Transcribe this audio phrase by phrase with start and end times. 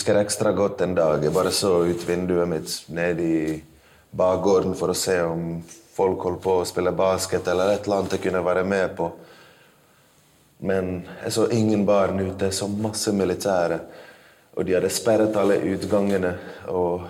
[0.00, 1.20] husker ekstra godt en dag.
[1.20, 3.48] Jeg bare så ut vinduet mitt nede i
[4.16, 5.58] bakgården for å se om
[5.92, 9.10] folk holdt på å spille basket eller et eller annet jeg kunne være med på.
[10.64, 10.88] Men
[11.26, 13.78] jeg så ingen barn ute, jeg så masse militære.
[14.56, 16.32] Og de hadde sperret alle utgangene.
[16.72, 17.04] og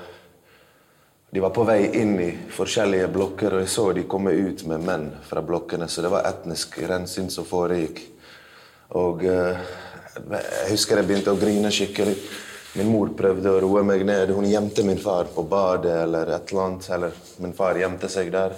[1.30, 4.82] De var på vei inn i forskjellige blokker, og jeg så de komme ut med
[4.90, 5.86] menn fra blokkene.
[5.86, 8.02] Så det var etnisk rensing som foregikk.
[8.98, 9.74] Og uh,
[10.26, 12.18] jeg husker jeg begynte å grine skikkelig.
[12.78, 14.30] Min mor prøvde å roe meg ned.
[14.36, 16.90] Hun gjemte min far på badet eller et eller annet.
[16.94, 18.54] Eller min far gjemte seg der.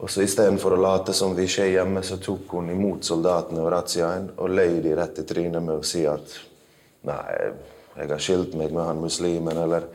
[0.00, 3.72] Og så Istedenfor å late som vi skjer hjemme, så tok hun imot soldatene og
[3.74, 6.38] razziaen og løy de rett i trynet med å si at
[7.04, 7.50] nei,
[7.98, 9.90] jeg har skilt meg med han muslimen, eller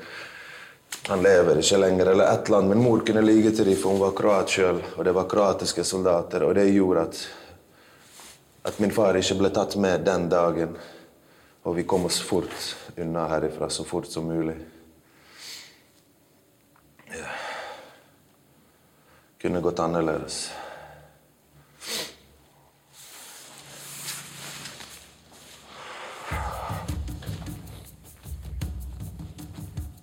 [1.08, 2.76] han lever ikke lenger, eller et eller annet.
[2.76, 5.88] Men mor kunne lyge til dem, for hun var kroat sjøl, og det var kroatiske
[5.88, 6.46] soldater.
[6.46, 7.24] Og det gjorde at,
[8.70, 10.78] at min far ikke ble tatt med den dagen.
[11.66, 12.54] Og vi kom oss fort
[12.98, 14.56] unna herifra, så fort som mulig.
[17.10, 17.28] Ja
[19.46, 20.52] kunne gått annerledes.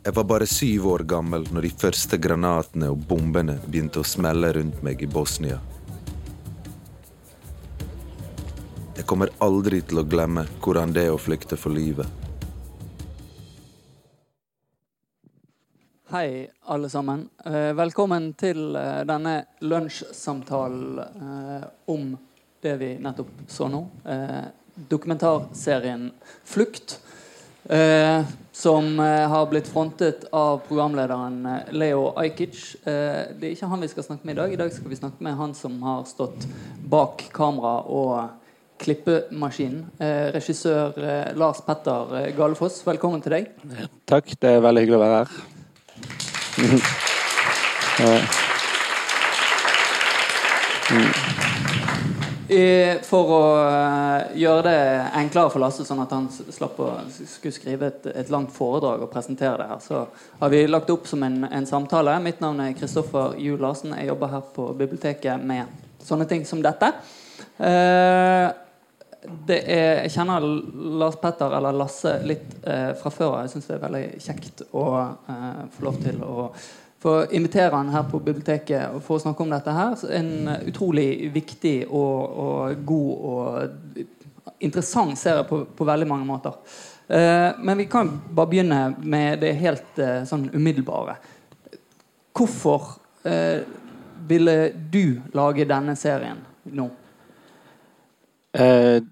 [0.04, 4.54] Jeg var bare syv år gammel når de første granatene og bombene begynte å smelle
[4.54, 5.58] rundt meg i Bosnia.
[9.02, 12.06] Jeg kommer aldri til å glemme hvordan det er å flykte for livet.
[16.12, 17.24] Hei, alle sammen.
[17.42, 19.32] Eh, velkommen til eh, denne
[19.66, 22.12] lunsjsamtalen eh, om
[22.62, 23.80] det vi nettopp så nå.
[24.92, 26.04] Dokumentarserien
[26.46, 26.94] 'Flukt',
[28.52, 31.42] som har blitt frontet av programlederen
[31.74, 32.60] Leo Ajkic.
[32.84, 34.54] Det er ikke han vi skal snakke med i dag.
[34.54, 36.46] I dag skal vi snakke med han som har stått
[36.86, 38.38] bak kamera og
[38.82, 39.86] klippemaskinen.
[40.34, 40.98] Regissør
[41.38, 43.44] Lars Petter Galefoss, velkommen til deg.
[44.10, 45.30] Takk, det er veldig hyggelig å være her.
[53.08, 54.80] For å eh, gjøre det
[55.20, 59.12] enklere for Lasse, sånn at han slapp å skulle skrive et, et langt foredrag og
[59.12, 60.02] presentere det her, så
[60.40, 62.18] har vi lagt opp som en, en samtale.
[62.24, 63.94] Mitt navn er Kristoffer Juel Larsen.
[63.96, 65.62] Jeg jobber her på biblioteket med
[66.04, 66.92] sånne ting som dette.
[67.62, 68.48] Uh,
[69.22, 70.44] er, jeg kjenner
[70.98, 74.86] Lars Petter eller Lasse litt eh, fra før Jeg syns det er veldig kjekt å
[75.02, 76.48] eh, få lov til å
[77.02, 79.96] få invitere han her på biblioteket for å snakke om dette her.
[80.14, 84.02] En utrolig viktig og, og god og
[84.62, 86.54] interessant serie på, på veldig mange måter.
[87.10, 91.16] Eh, men vi kan bare begynne med det helt eh, sånn umiddelbare.
[92.32, 92.94] Hvorfor
[93.26, 93.66] eh,
[94.30, 94.56] ville
[94.94, 96.38] du lage denne serien
[96.70, 96.86] nå?
[98.52, 99.02] Eh,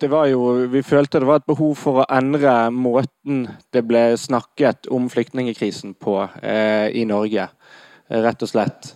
[0.00, 4.10] det var jo, vi følte det var et behov for å endre måten det ble
[4.20, 7.48] snakket om flyktningkrisen på eh, i Norge,
[8.12, 8.92] rett og slett.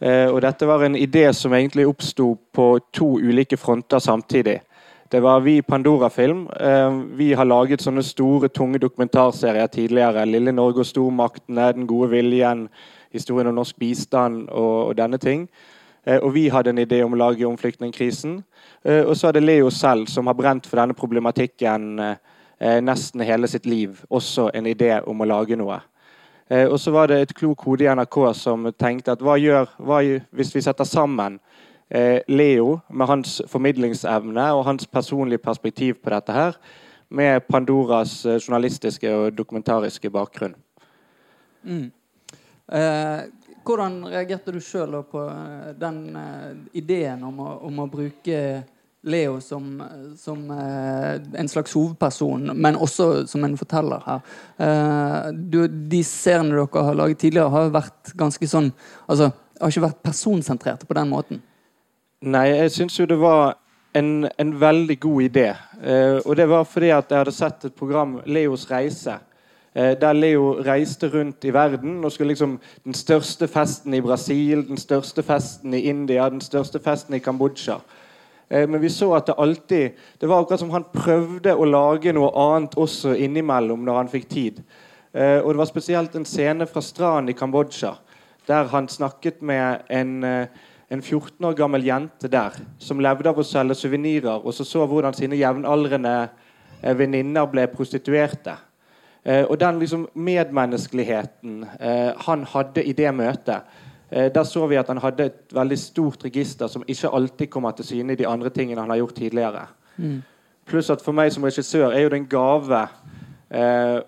[0.00, 4.60] Eh, og dette var en idé som egentlig oppsto på to ulike fronter samtidig.
[5.08, 6.46] Det var vi i Pandora-film.
[6.60, 10.24] Eh, vi har laget sånne store, tunge dokumentarserier tidligere.
[10.26, 12.68] 'Lille Norge og stormaktene', 'Den gode viljen',
[13.12, 15.48] 'Historien om norsk bistand' og, og denne ting.
[16.04, 18.40] Eh, og vi hadde en idé om å lage om flyktningkrisen.
[18.82, 23.22] Eh, og så er det Leo selv, som har brent for denne problematikken eh, nesten
[23.22, 25.78] hele sitt liv, også en idé om å lage noe.
[26.48, 29.98] Og så var det et klok hode i NRK som tenkte at hva gjør hva,
[30.32, 31.34] hvis vi setter sammen
[31.92, 36.56] Leo med hans formidlingsevne og hans personlige perspektiv på dette her,
[37.12, 40.56] med Pandoras journalistiske og dokumentariske bakgrunn.
[41.68, 41.90] Mm.
[42.72, 43.20] Eh,
[43.68, 48.40] hvordan reagerte du sjøl på eh, den uh, ideen om å, om å, bruke
[49.08, 49.78] Leo som,
[50.18, 54.24] som uh, en slags hovedperson, men også som en forteller her?
[55.32, 58.72] Du, de seriene dere har laget tidligere, har vært ganske sånn
[59.06, 61.40] altså, har ikke vært personsentrerte på den måten.
[62.26, 63.54] Nei, jeg syns jo det var
[63.96, 65.46] en, en veldig god idé.
[66.26, 69.37] og det var fordi at jeg hadde sett et program, Leos reise Eh,
[69.78, 74.76] der Leo reiste rundt i verden og skulle liksom Den største festen i Brasil, den
[74.76, 77.76] største festen i India, den største festen i Kambodsja.
[78.50, 79.90] Eh, men vi så at det alltid
[80.20, 84.28] Det var akkurat som han prøvde å lage noe annet også innimellom når han fikk
[84.28, 84.62] tid.
[85.12, 87.96] Eh, og det var spesielt en scene fra stranden i Kambodsja
[88.48, 93.44] der han snakket med en, en 14 år gammel jente der som levde av å
[93.44, 96.30] selge suvenirer, og så så hvordan sine jevnaldrende
[96.96, 98.54] venninner ble prostituerte.
[99.24, 103.66] Eh, og den liksom medmenneskeligheten eh, han hadde i det møtet
[104.10, 107.70] eh, Der så vi at han hadde et veldig stort register som ikke alltid kommer
[107.70, 109.66] til syne i de andre tingene han har gjort tidligere.
[109.96, 110.22] Mm.
[110.68, 112.82] Pluss at for meg som regissør er jo det en gave
[113.50, 114.00] eh,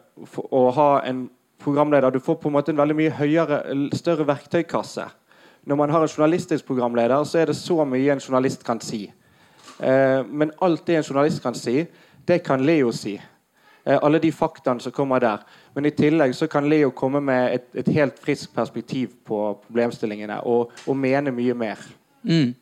[0.50, 1.28] å ha en
[1.60, 2.10] programleder.
[2.10, 3.62] Du får på en måte en veldig mye høyere,
[3.96, 5.06] større verktøykasse.
[5.68, 9.06] Når man har en journalistisk programleder, så er det så mye en journalist kan si.
[9.80, 11.84] Eh, men alt det en journalist kan si,
[12.28, 13.18] det kan Leo si.
[13.84, 15.44] Eh, alle de faktaene som kommer der.
[15.74, 20.40] Men i tillegg så kan Leo komme med et, et helt friskt perspektiv på problemstillingene
[20.48, 21.80] og, og mene mye mer.
[22.22, 22.52] Mm.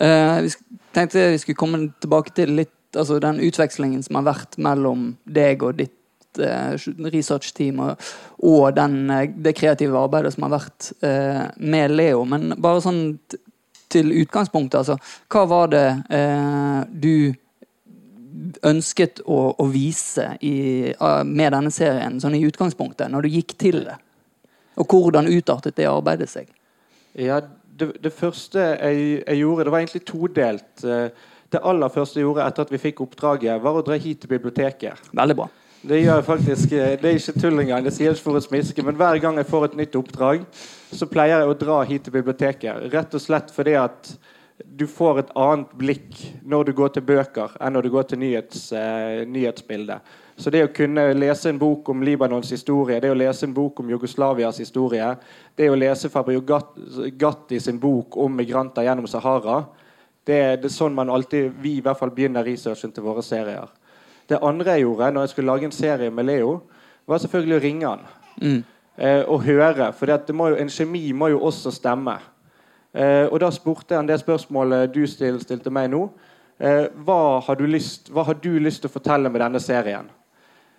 [0.00, 0.50] Eh, vi
[0.94, 5.62] tenkte vi skulle komme tilbake til litt altså den utvekslingen som har vært mellom deg
[5.62, 6.72] og ditt uh,
[7.12, 8.06] researchteam og,
[8.40, 10.88] og den, uh, det kreative arbeidet som har vært
[11.60, 12.22] med Leo.
[12.24, 13.02] Men bare sånn
[13.92, 14.96] til utgangspunktet, altså.
[15.28, 15.84] Hva var det
[16.88, 17.36] du
[18.66, 20.92] ønsket å, å vise i,
[21.26, 23.96] med denne serien, sånn i utgangspunktet, når du gikk til det?
[24.78, 26.50] Og hvordan utartet det arbeidet seg?
[27.18, 27.40] Ja,
[27.78, 30.84] det, det første jeg, jeg, gjorde, det var egentlig todelt.
[30.84, 31.08] Eh,
[31.52, 34.30] det aller første jeg gjorde etter at vi fikk oppdraget, var å dra hit til
[34.30, 35.10] biblioteket.
[35.16, 35.48] Veldig bra.
[35.88, 37.84] Det gjør jeg faktisk, eh, det er ikke tull engang.
[37.86, 40.46] Det sier ikke for å smiske, men hver gang jeg får et nytt oppdrag,
[40.90, 42.88] så pleier jeg å dra hit til biblioteket.
[42.92, 44.12] Rett og slett fordi at
[44.64, 46.16] du får et annet blikk
[46.46, 50.14] når du går til bøker, enn når du går til nyhets, uh, nyhetsbildet.
[50.38, 53.80] Så det å kunne lese en bok om Libanons historie, det å lese en bok
[53.82, 55.08] om Jugoslavias historie,
[55.58, 59.64] det å lese Fabio Gatti sin bok om migranter gjennom Sahara,
[60.28, 63.70] det, det er sånn man alltid, vi i hvert fall begynner researchen til våre serier.
[64.28, 66.58] Det andre jeg gjorde når jeg skulle lage en serie med Leo,
[67.08, 68.02] var selvfølgelig å ringe han.
[68.42, 68.58] Mm.
[68.98, 69.92] Eh, og høre.
[69.96, 72.18] For en kjemi må jo også stemme.
[72.94, 76.08] Eh, og Da spurte han det spørsmålet du stilte, meg nå.
[76.58, 80.08] Eh, hva, har du lyst til å fortelle med denne serien?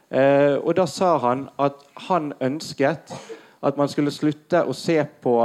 [0.09, 1.75] Eh, og Da sa han at
[2.09, 3.13] han ønsket
[3.61, 5.35] at man skulle slutte å se på,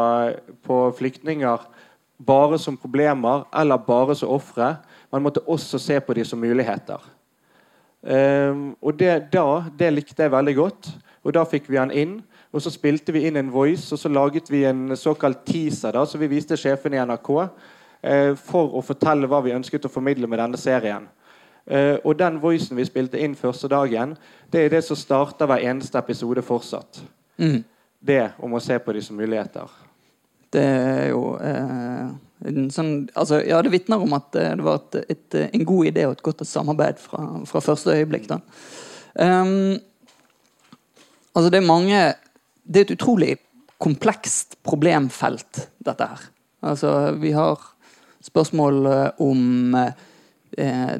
[0.63, 1.59] på flyktninger
[2.25, 4.77] bare som problemer eller bare som ofre.
[5.13, 7.03] Man måtte også se på dem som muligheter.
[8.81, 10.89] Og det, da, det likte jeg veldig godt,
[11.25, 12.21] og da fikk vi han inn.
[12.55, 16.05] Og så spilte vi inn en voice, og så laget vi en såkalt teaser da,
[16.07, 20.31] som vi viste sjefen i NRK eh, for å fortelle hva vi ønsket å formidle
[20.31, 21.09] med denne serien.
[21.67, 24.15] Eh, og den voicen vi spilte inn første dagen,
[24.55, 27.03] det er det som starter hver eneste episode fortsatt.
[27.43, 27.65] Mm.
[27.99, 29.75] Det om å se på de som muligheter.
[30.55, 32.13] Det er jo eh,
[32.47, 36.05] en sånn Altså, ja, det vitner om at det var et, et, en god idé
[36.07, 38.29] og et godt samarbeid fra, fra første øyeblikk.
[38.31, 38.39] da.
[39.19, 39.81] Um,
[41.35, 42.05] altså, det er mange
[42.65, 43.37] det er et utrolig
[43.83, 46.29] komplekst problemfelt, dette her.
[46.65, 46.91] Altså,
[47.21, 47.61] vi har
[48.25, 50.97] spørsmål eh, om eh,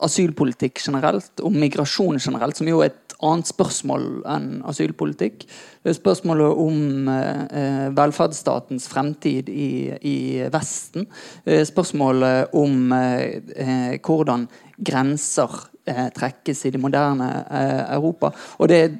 [0.00, 5.44] asylpolitikk generelt, om migrasjon generelt, som jo er et annet spørsmål enn asylpolitikk.
[5.84, 10.16] Det er spørsmålet om eh, velferdsstatens fremtid i, i
[10.52, 11.06] Vesten.
[11.44, 14.48] Er spørsmålet om eh, hvordan
[14.80, 18.32] grenser eh, trekkes i det moderne eh, Europa.
[18.58, 18.98] Og det er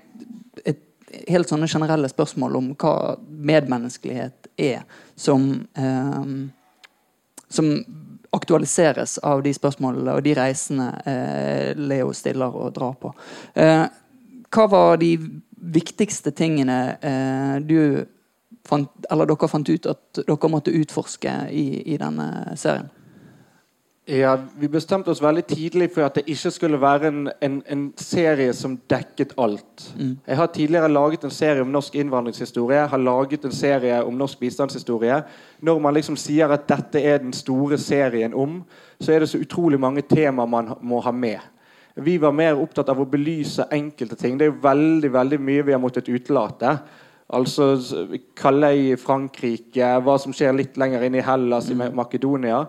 [1.29, 4.85] helt sånne generelle spørsmål om hva medmenneskelighet er,
[5.17, 6.31] som, eh,
[7.49, 7.73] som
[8.31, 13.13] aktualiseres av de spørsmålene og de reisene eh, Leo stiller og drar på.
[13.55, 13.87] Eh,
[14.51, 15.15] hva var de
[15.61, 18.07] viktigste tingene eh, du
[18.67, 22.91] fant, eller dere fant ut at dere måtte utforske i, i denne serien?
[24.11, 27.85] Ja, Vi bestemte oss veldig tidlig for at det ikke skulle være en, en, en
[28.01, 29.85] serie som dekket alt.
[29.95, 30.17] Mm.
[30.27, 34.41] Jeg har tidligere laget en serie om norsk innvandringshistorie, har laget en serie om norsk
[34.41, 35.21] bistandshistorie.
[35.63, 38.65] Når man liksom sier at dette er den store serien om,
[39.01, 41.39] så er det så utrolig mange temaer man må ha med.
[41.95, 44.39] Vi var mer opptatt av å belyse enkelte ting.
[44.39, 46.79] Det er veldig veldig mye vi har måttet utelate.
[47.31, 47.77] Altså
[48.35, 51.83] Calais i Frankrike, hva som skjer litt lenger inn i Hellas, mm.
[51.87, 52.65] i Makedonia.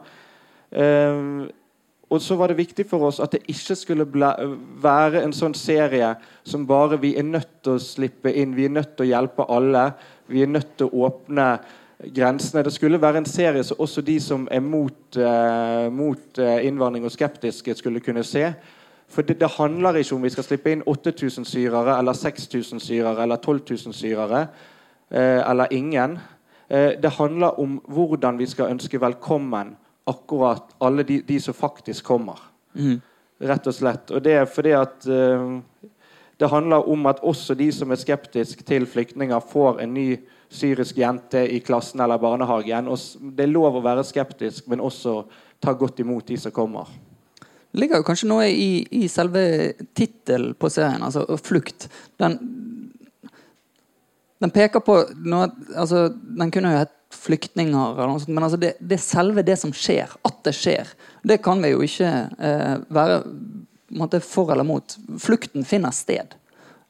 [0.71, 1.49] Um,
[2.11, 4.05] og så var det viktig for oss at det ikke skulle
[4.83, 6.09] være en sånn serie
[6.43, 9.45] som bare vi er nødt til å slippe inn, vi er nødt til å hjelpe
[9.47, 9.85] alle,
[10.27, 11.45] vi er nødt til å åpne
[12.11, 12.65] grensene.
[12.67, 17.05] Det skulle være en serie som også de som er mot, eh, mot uh, innvandring
[17.07, 18.43] og skeptiske, skulle kunne se.
[19.07, 23.23] For det, det, handler ikke om vi skal slippe inn 8000 syrere eller 6000 syrere
[23.23, 24.41] eller 12 000 syrere
[25.11, 26.19] eh, eller ingen.
[26.71, 29.73] det handler om hvordan vi skal ønske velkommen
[30.09, 32.39] akkurat alle de, de som faktisk kommer.
[32.73, 32.99] Mm.
[33.41, 34.11] Rett og slett.
[34.11, 35.59] Og det er fordi at uh,
[36.41, 40.07] det handler om at også de som er skeptiske til flyktninger, får en ny
[40.49, 42.89] syrisk jente i klassen eller barnehagen.
[42.89, 42.97] Og
[43.37, 45.21] det er lov å være skeptisk, men også
[45.61, 46.89] ta godt imot de som kommer.
[47.71, 49.43] Det ligger jo kanskje noe i, i selve
[49.95, 51.87] tittelen på serien, altså 'Flukt'.
[52.19, 52.39] Den,
[54.41, 59.03] den peker på noe altså, Den kunne jo hett flyktninger, men altså det, det, er
[59.03, 60.11] selve det som skjer.
[60.27, 60.91] At det skjer.
[61.27, 63.21] Det kan vi jo ikke eh, være
[63.99, 64.95] måte, for eller mot.
[65.19, 66.35] Flukten finner sted.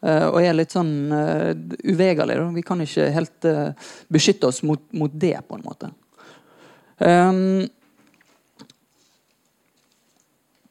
[0.02, 1.52] eh, og er litt sånn uh,
[1.84, 2.40] uvegerlig.
[2.56, 5.92] Vi kan ikke helt eh, beskytte oss mot, mot det, på en måte.
[7.02, 7.68] Um,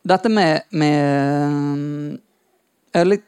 [0.07, 2.19] dette med, med
[2.91, 3.27] Jeg har litt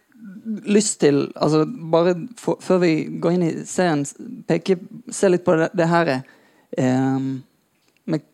[0.66, 2.92] lyst til altså Bare for, før vi
[3.22, 4.04] går inn i serien,
[4.48, 4.78] peke,
[5.10, 7.26] se litt på det, det her eh,
[8.04, 8.26] med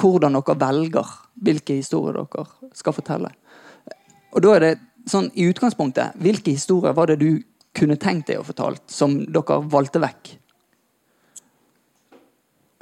[0.00, 3.30] hvordan dere velger hvilke historier dere skal fortelle.
[4.34, 4.74] Og da er det
[5.10, 7.42] sånn i utgangspunktet Hvilke historier var det du
[7.76, 10.32] kunne tenkt deg å fortelle, som dere valgte vekk?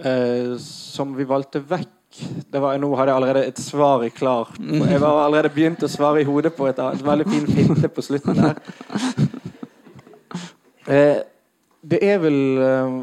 [0.03, 1.91] Eh, som vi valgte vekk
[2.51, 4.53] var, Nå hadde jeg allerede et svar klar.
[4.61, 8.05] Jeg var allerede begynt å svare i hodet på et, et veldig fin finte på
[8.05, 8.61] slutten der.
[10.83, 11.21] Eh,
[11.83, 12.95] det er vel eh,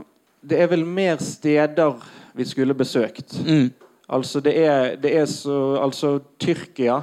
[0.44, 1.94] Det er vel mer steder
[2.36, 3.38] vi skulle besøkt.
[3.48, 3.70] Mm.
[4.10, 7.02] Altså det er, det er så Altså Tyrkia.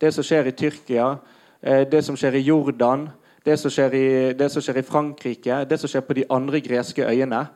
[0.00, 1.16] Det som skjer i Tyrkia.
[1.62, 3.08] Eh, det som skjer i Jordan.
[3.44, 4.06] Det som skjer i,
[4.38, 5.64] det som skjer i Frankrike.
[5.64, 7.46] Det som skjer på de andre greske øyene.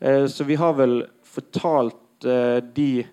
[0.00, 3.06] Eh, så vi har vel fortalt eh, de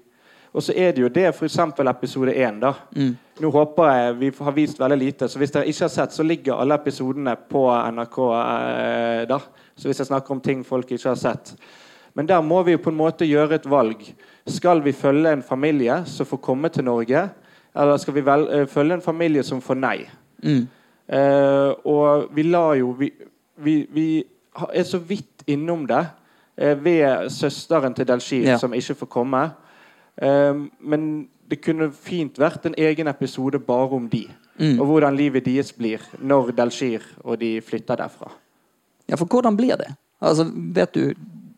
[0.53, 1.57] og så er det jo det f.eks.
[1.89, 2.60] episode 1.
[2.62, 2.74] Da.
[2.95, 3.15] Mm.
[3.41, 6.24] Nå håper jeg vi har vist veldig lite, så hvis dere ikke har sett, så
[6.24, 8.17] ligger alle episodene på NRK.
[8.38, 9.39] Eh, da.
[9.75, 11.55] Så hvis jeg snakker om ting folk ikke har sett.
[12.13, 14.03] Men der må vi jo på en måte gjøre et valg.
[14.48, 17.24] Skal vi følge en familie som får komme til Norge,
[17.75, 19.98] eller skal vi vel, eh, følge en familie som får nei?
[20.43, 20.67] Mm.
[21.07, 23.10] Eh, og vi lar jo Vi,
[23.57, 24.24] vi, vi
[24.74, 26.05] er så vidt innom det
[26.57, 28.57] eh, ved søsteren til Delshir, Ja.
[28.57, 29.41] som ikke får komme.
[30.22, 31.10] Eh, men
[31.50, 34.25] det kunne fint vært en egen episode bare om de.
[34.60, 34.79] Mm.
[34.79, 38.32] Og hvordan livet deres blir når Delshir og de flytter derfra.
[39.10, 39.89] Ja, for hvordan blir det?
[40.24, 41.13] Altså, vet du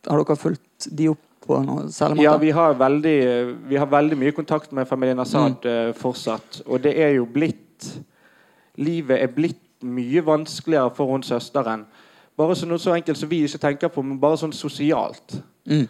[0.07, 2.23] Har dere fulgt de opp på noe særlig måte?
[2.23, 3.19] Ja, vi har, veldig,
[3.69, 5.93] vi har veldig mye kontakt med familien Assad mm.
[5.97, 6.61] fortsatt.
[6.65, 7.89] Og det er jo blitt
[8.75, 11.85] Livet er blitt mye vanskeligere for hun søsteren.
[12.37, 15.37] Bare så noe så enkelt som vi ikke tenker på, men bare sånn sosialt.
[15.69, 15.85] Mm.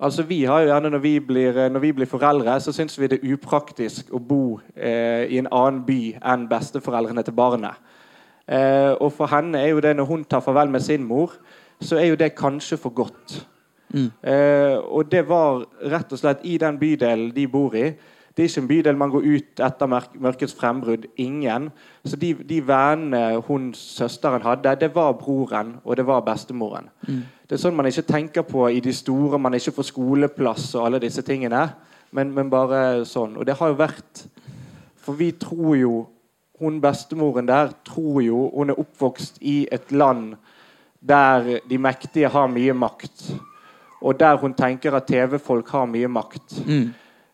[0.00, 3.06] Altså vi har jo gjerne Når vi blir, når vi blir foreldre, så syns vi
[3.06, 7.78] det er upraktisk å bo eh, i en annen by enn besteforeldrene til barnet.
[8.48, 11.32] Eh, og for henne er jo det når hun tar farvel med sin mor,
[11.80, 13.46] så er jo det kanskje for godt.
[13.94, 14.10] Mm.
[14.22, 17.90] Eh, og det var rett og slett i den bydelen de bor i.
[18.36, 21.06] Det er ikke en bydel man går ut etter mørk- mørkets frembrudd.
[21.16, 21.70] Ingen.
[22.04, 26.90] Så de, de vennene hun søsteren hadde, det var broren og det var bestemoren.
[27.46, 30.88] Det er sånn man ikke tenker på i de store, man ikke får skoleplass og
[30.88, 31.62] alle disse tingene.
[32.16, 33.36] Men, men bare sånn.
[33.38, 34.26] Og det har jo vært
[35.02, 35.94] For vi tror jo
[36.62, 40.36] Hun bestemoren der tror jo Hun er oppvokst i et land
[41.06, 43.28] der de mektige har mye makt.
[44.00, 46.56] Og der hun tenker at TV-folk har mye makt.
[46.66, 46.88] Mm.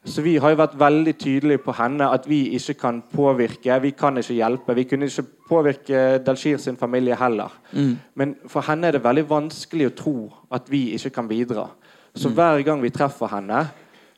[0.04, 3.76] Så vi har jo vært veldig tydelige på henne at vi ikke kan påvirke.
[3.82, 4.75] Vi kan ikke hjelpe.
[4.75, 7.52] Vi kunne ikke påvirke Dalshir sin familie heller.
[7.73, 7.99] Mm.
[8.14, 10.16] Men for henne er det veldig vanskelig å tro
[10.50, 11.68] at vi ikke kan bidra.
[12.14, 13.68] Så hver gang vi treffer henne,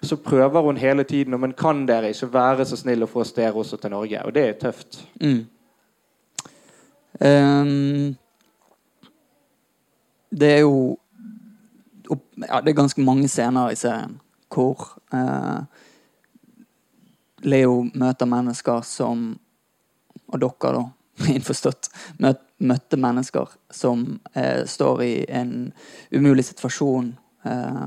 [0.03, 3.33] så prøver hun hele tiden Men kan dere ikke være så snill å få oss
[3.33, 4.25] der også til Norge?
[4.25, 5.05] Og det er tøft.
[5.21, 5.47] Mm.
[7.21, 8.17] Um,
[10.41, 10.99] det er jo
[12.11, 14.21] ja, Det er ganske mange scener i serien
[14.55, 15.63] hvor eh,
[17.45, 19.33] Leo møter mennesker som
[20.33, 20.83] Og dere, da,
[21.35, 21.91] innforstått,
[22.23, 25.53] møt, møtte mennesker som eh, står i en
[26.11, 27.11] umulig situasjon.
[27.45, 27.85] Eh,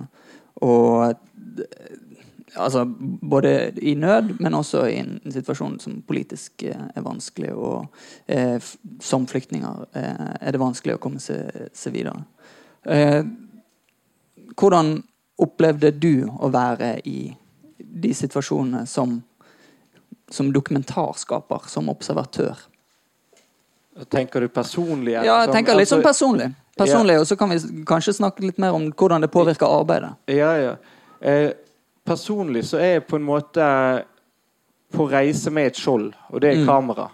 [0.61, 1.15] og
[2.55, 2.85] altså,
[3.29, 7.53] både i nød, men også i en situasjon som politisk eh, er vanskelig.
[7.55, 7.85] Og
[8.27, 8.61] eh,
[9.01, 12.23] som flyktninger eh, er det vanskelig å komme seg, seg videre.
[12.85, 13.23] Eh,
[14.57, 14.97] hvordan
[15.37, 17.19] opplevde du å være i
[17.77, 19.19] de situasjonene som,
[20.31, 22.55] som dokumentarskaper, som observatør?
[24.09, 25.13] Tenker du personlig?
[25.15, 26.51] eller Ja, jeg tenker litt sånn personlig.
[26.53, 26.75] personlig.
[26.77, 30.11] Personlig, Og så kan vi kanskje snakke litt mer om hvordan det påvirker arbeidet.
[30.27, 30.75] Ja, ja.
[31.21, 31.51] Eh,
[32.05, 34.03] personlig så er jeg på en måte
[34.93, 36.65] på reise med et skjold, og det er Mm.
[36.67, 37.09] kamera.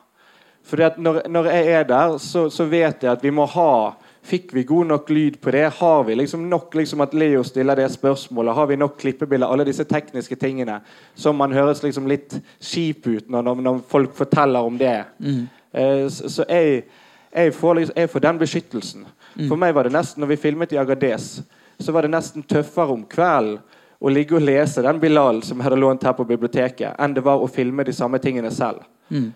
[0.80, 3.94] At når, når jeg er der, så, så vet jeg at vi må ha
[4.24, 5.66] Fikk vi god nok lyd på det?
[5.80, 8.56] Har vi liksom nok liksom at Leo stiller det spørsmålet?
[8.56, 9.48] Har vi nok klippebilder?
[9.48, 10.78] Alle disse tekniske tingene
[11.16, 14.96] som man høres liksom litt kjip ut når, når, folk forteller om det.
[15.20, 15.42] Mm.
[15.72, 16.86] Eh, så så jeg,
[17.34, 19.06] jeg, får liksom, jeg får den beskyttelsen.
[19.50, 21.42] For meg var det nesten, når vi filmet i Agadez,
[21.80, 23.60] så var det nesten tøffere om kvelden
[24.04, 27.24] å ligge og lese den Bilal som jeg hadde lånt her på biblioteket, enn det
[27.24, 28.84] var å filme de samme tingene selv.
[29.08, 29.30] Mm.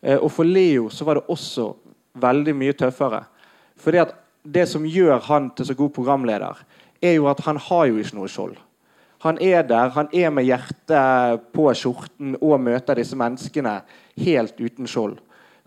[0.00, 1.70] Eh, og for Leo så var det også
[2.20, 3.22] veldig mye tøffere.
[3.80, 4.12] Fordi at
[4.44, 6.60] det som gjør han til så god programleder,
[7.02, 8.56] er jo at han har jo ikke noe skjold.
[9.20, 13.80] Han er der, han er med hjertet på skjorten og møter disse menneskene
[14.16, 15.18] helt uten skjold.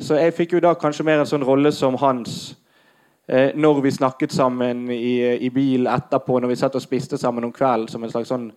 [0.02, 2.56] Så jeg fikk jo da kanskje mer en sånn rolle som hans
[3.30, 7.46] eh, når vi snakket sammen i, i bil etterpå, når vi satt og spiste sammen
[7.46, 8.52] om kvelden som en slags sånn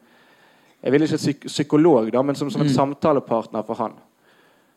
[0.83, 2.75] Jeg vil ikke si psykolog, da, men som, som en Mm.
[2.75, 3.95] samtalepartner for han.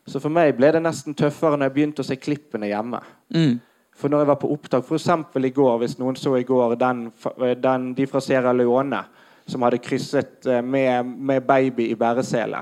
[0.08, 3.02] Så for meg ble det nesten tøffere når jeg begynte å se klippene hjemme.
[3.36, 3.60] Mm.
[4.00, 5.10] For når jeg var på opptak, f.eks.
[5.44, 9.02] i går, hvis noen så i går den, fa- den, de fra Sierra Leone
[9.50, 12.62] som hadde krysset eh, med, med baby i bæresele.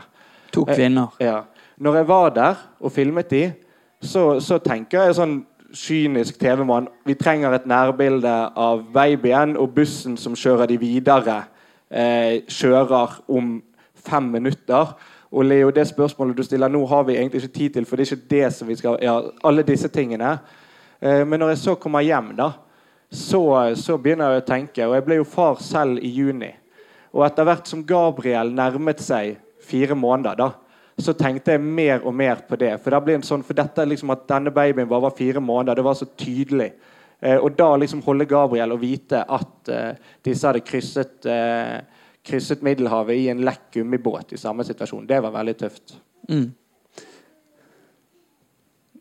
[0.56, 1.14] To kvinner.
[1.22, 1.42] Ja.
[1.78, 3.44] Når jeg var der og filmet de,
[4.02, 5.36] så, så tenker jeg sånn
[5.76, 11.42] kynisk TV-mann Vi trenger et nærbilde av babyen og bussen som kjører de videre,
[11.92, 13.58] eh, kjører om
[14.08, 14.96] fem minutter.
[15.32, 18.08] Og Leo, det spørsmålet du stiller nå, har vi egentlig ikke tid til, for det
[18.08, 20.38] er ikke det som vi skal Ja, alle disse tingene.
[21.00, 22.52] Eh, men når jeg så kommer hjem, da,
[23.10, 23.42] så,
[23.80, 24.88] så begynner jeg å tenke.
[24.88, 26.52] Og jeg ble jo far selv i juni.
[27.16, 29.38] Og etter hvert som Gabriel nærmet seg
[29.68, 30.52] fire måneder, da,
[30.98, 32.74] så tenkte jeg mer og mer på det.
[32.82, 35.98] For, det sånn, for dette liksom at denne babyen bare var fire måneder, det var
[35.98, 36.72] så tydelig.
[37.20, 39.92] Eh, og da liksom holde Gabriel og vite at eh,
[40.26, 41.78] disse hadde krysset, eh,
[42.26, 45.98] krysset Middelhavet i en lekk gummibåt i samme situasjon, det var veldig tøft.
[46.30, 46.50] Mm.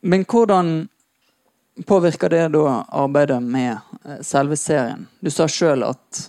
[0.07, 0.75] Men hvordan
[1.85, 5.07] påvirker det da arbeidet med eh, selve serien?
[5.21, 6.23] Du sa sjøl at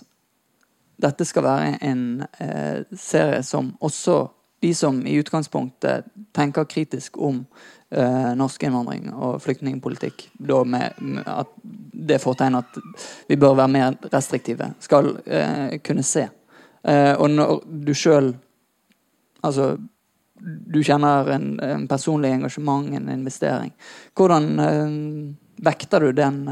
[0.98, 2.04] dette skal være en
[2.42, 4.26] eh, serie som også
[4.60, 7.44] de som i utgangspunktet tenker kritisk om
[7.90, 11.52] eh, norsk innvandring og flyktningpolitikk, da med, med at
[12.08, 12.80] det fortegn at
[13.28, 16.26] vi bør være mer restriktive, skal eh, kunne se.
[16.82, 18.34] Eh, og når du sjøl
[19.38, 19.76] Altså
[20.40, 23.72] du kjenner en, en personlig engasjement, en investering.
[24.16, 24.94] Hvordan eh,
[25.66, 26.46] vekter du den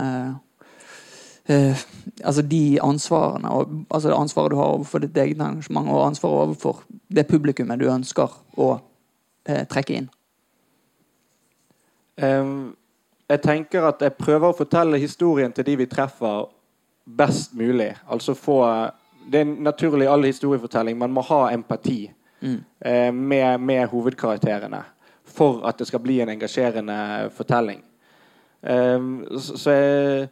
[1.47, 1.79] Uh,
[2.25, 6.81] Altså de ansvarene, og, altså ansvaret du har overfor ditt eget engasjement, og ansvaret overfor
[7.09, 10.09] det publikummet du ønsker å uh, trekke inn?
[12.19, 12.75] Um,
[13.29, 16.49] jeg tenker at jeg prøver å fortelle historien til de vi treffer,
[17.07, 17.93] best mulig.
[18.11, 18.65] Altså få
[19.31, 20.99] Det er naturlig i all historiefortelling.
[20.99, 22.11] Man må ha empati
[22.47, 22.61] Mm.
[22.81, 24.85] eh, med, med hovedkarakterene
[25.27, 27.83] for at det skal bli en engasjerende fortelling.
[28.63, 30.29] Ehm, så, så jeg,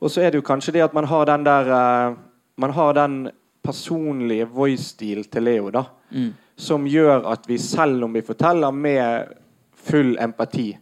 [0.00, 2.18] og så er det jo kanskje det at man har den der eh,
[2.60, 3.30] Man har den
[3.64, 5.82] personlige voice-stil til Leo, da.
[6.10, 6.34] Mm.
[6.56, 9.30] Som gjør at vi, selv om vi forteller med
[9.72, 10.78] full empati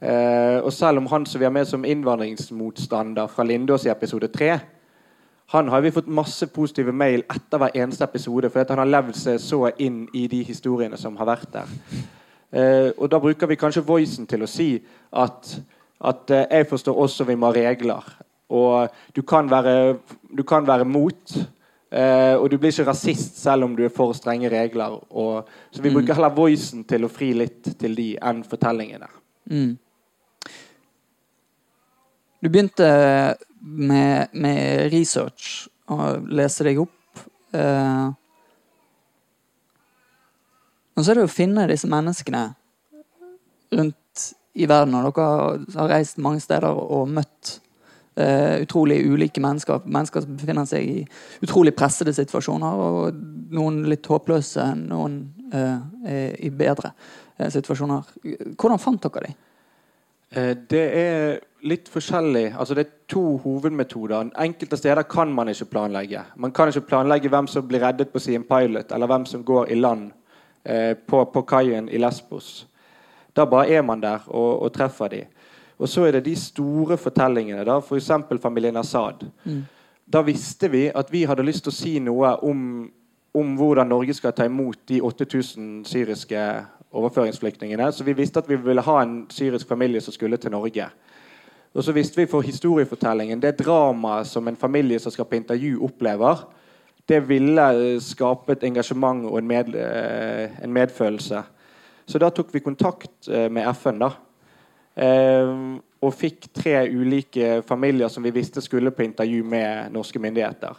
[0.00, 4.28] eh, Og selv om han som vi har med som innvandringsmotstander fra Lindås i episode
[4.28, 4.58] tre
[5.52, 8.90] han har vi fått masse positive mail etter hver eneste episode, fordi at han har
[8.90, 11.74] levd seg så inn i de historiene som har vært der.
[12.52, 14.70] Eh, og da bruker vi kanskje voicen til å si
[15.12, 15.50] at,
[16.04, 18.08] at eh, jeg forstår også vi må ha regler.
[18.52, 19.98] Og du kan være,
[20.36, 21.36] du kan være mot,
[21.92, 24.98] eh, og du blir ikke rasist selv om du er for strenge regler.
[25.10, 25.94] Og, så vi Mm.
[26.00, 29.08] bruker heller voicen til å fri litt til de enn fortellingene.
[29.52, 29.76] Mm.
[32.42, 32.88] Du begynte
[33.62, 37.22] med, med research og lese deg opp.
[37.54, 38.08] Eh,
[40.92, 42.46] og så er det å finne disse menneskene
[43.72, 44.94] rundt i verden.
[44.98, 47.54] Og dere har reist mange steder og møtt
[48.20, 49.86] eh, utrolig ulike mennesker.
[49.86, 51.04] Mennesker som befinner seg i
[51.44, 53.22] utrolig pressede situasjoner, og
[53.56, 55.22] noen litt håpløse, noen
[55.54, 56.92] eh, i bedre
[57.38, 58.12] eh, situasjoner.
[58.52, 59.40] Hvordan fant dere dem?
[60.32, 62.54] Eh, Det er litt forskjellig.
[62.58, 64.30] Altså Det er to hovedmetoder.
[64.38, 66.24] Enkelte steder kan man ikke planlegge.
[66.36, 69.70] Man kan ikke planlegge hvem som blir reddet på Siem Pilot, eller hvem som går
[69.70, 70.10] i land
[70.64, 72.66] eh, på, på kaien i Lesbos.
[73.36, 75.24] Da bare er man der og, og treffer de.
[75.78, 78.10] Og så er det de store fortellingene, da, f.eks.
[78.42, 79.24] familien Assad.
[79.44, 79.62] Mm.
[80.12, 82.90] Da visste vi at vi hadde lyst til å si noe om,
[83.34, 86.42] om hvordan Norge skal ta imot de 8000 syriske
[86.92, 87.92] overføringsflyktningene.
[87.92, 90.90] Så vi visste at vi ville ha en syrisk familie som skulle til Norge.
[91.72, 95.78] Og så visste vi for historiefortellingen det dramaet som en familie som skal på intervju,
[95.86, 96.44] opplever,
[97.08, 97.64] det ville
[98.00, 101.40] skape et engasjement og en, med, eh, en medfølelse.
[102.06, 104.12] Så da tok vi kontakt eh, med FN, da.
[104.94, 105.50] Eh,
[106.02, 110.78] og fikk tre ulike familier som vi visste skulle på intervju med norske myndigheter.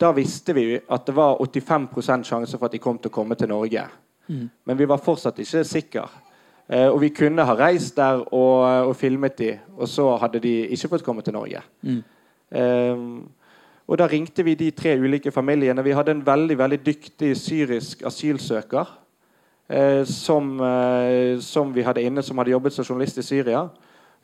[0.00, 1.88] Da visste vi at det var 85
[2.24, 3.84] sjanse for at de kom til å komme til Norge.
[4.28, 4.48] Mm.
[4.64, 6.06] Men vi var fortsatt ikke sikre.
[6.70, 10.54] Eh, og vi kunne ha reist der og, og filmet de, og så hadde de
[10.70, 11.62] ikke fått komme til Norge.
[11.82, 12.02] Mm.
[12.50, 13.04] Eh,
[13.90, 15.82] og da ringte vi de tre ulike familiene.
[15.82, 18.86] Vi hadde en veldig veldig dyktig syrisk asylsøker
[19.68, 23.64] eh, som, eh, som vi hadde inne, som hadde jobbet som journalist i Syria.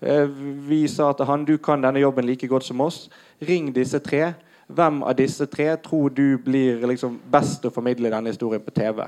[0.01, 0.29] Eh,
[0.69, 3.09] vi sa til han du kan denne jobben like godt som oss.
[3.43, 4.35] Ring disse tre.
[4.69, 9.03] Hvem av disse tre tror du blir liksom best å formidle denne historien på TV?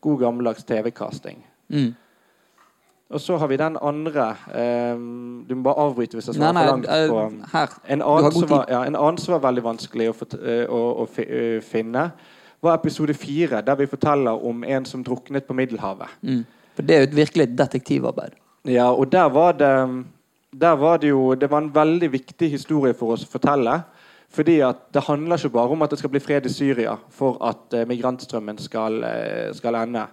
[0.00, 1.38] God gammeldags TV-casting.
[1.68, 1.94] Mm.
[3.10, 4.30] Og så har vi den andre
[4.96, 6.86] um, Du må bare avbryte hvis jeg svarer for langt.
[6.88, 7.74] eh, på her.
[7.88, 11.26] en annen, var, ja, en annen som var veldig vanskelig å, eh, å, å fi,
[11.28, 12.08] eh, finne,
[12.64, 16.08] var episode fire, der vi forteller om en som druknet på Middelhavet.
[16.22, 16.46] Mm.
[16.74, 18.38] For det er jo et virkelig detektivarbeid.
[18.64, 19.74] Ja, og der var det
[20.54, 23.82] Der var det jo Det var en veldig viktig historie for oss å fortelle.
[24.34, 27.38] Fordi at det handler ikke bare om at det skal bli fred i Syria for
[27.44, 30.06] at eh, migrantstrømmen skal, eh, skal ende.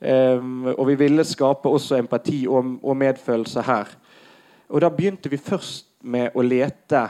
[0.00, 3.90] Ehm, og vi ville skape også empati og, og medfølelse her.
[4.68, 7.02] Og da begynte vi først med å lete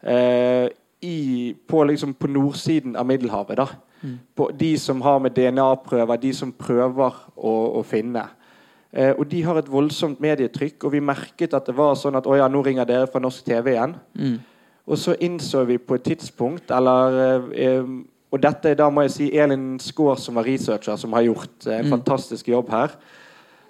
[0.00, 0.68] eh,
[1.04, 1.18] i,
[1.68, 3.58] på, liksom, på nordsiden av Middelhavet.
[3.58, 3.66] da.
[4.36, 8.26] På de som har med DNA-prøver, de som prøver å, å finne.
[8.92, 12.28] Eh, og de har et voldsomt medietrykk, og vi merket at det var sånn at
[12.28, 13.96] å ja, nå ringer dere fra norsk TV igjen.
[14.14, 14.36] Mm.
[14.84, 17.88] Og så innså vi på et tidspunkt, eller eh,
[18.34, 21.68] Og dette er da må jeg si Elin Skaar, som var researcher, som har gjort
[21.68, 22.96] eh, en fantastisk jobb her.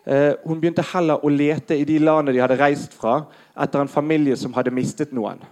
[0.08, 3.18] Eh, hun begynte heller å lete i de landene de hadde reist fra,
[3.60, 5.42] etter en familie som hadde mistet noen.